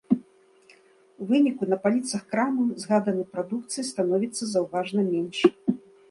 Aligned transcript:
У 1.23 1.25
выніку 1.31 1.63
на 1.73 1.77
паліцах 1.83 2.21
крамаў 2.31 2.71
згаданай 2.83 3.27
прадукцыі 3.33 3.83
становіцца 3.91 4.43
заўважна 4.55 5.05
менш. 5.11 5.37